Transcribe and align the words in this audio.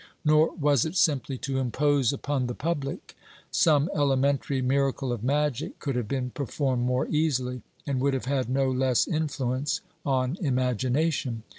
Nor 0.25 0.55
was 0.55 0.83
it 0.83 0.95
simply 0.95 1.37
to 1.37 1.59
impose 1.59 2.11
upon 2.11 2.47
the 2.47 2.55
public; 2.55 3.15
some 3.51 3.87
elementary 3.93 4.59
miracle 4.59 5.13
of 5.13 5.23
magic 5.23 5.77
could 5.77 5.95
have 5.95 6.07
been 6.07 6.31
performed 6.31 6.83
more 6.87 7.07
easily, 7.09 7.61
and 7.85 8.01
would 8.01 8.15
have 8.15 8.25
had 8.25 8.49
no 8.49 8.71
less 8.71 9.07
influence 9.07 9.81
on 10.03 10.37
imagination. 10.41 11.43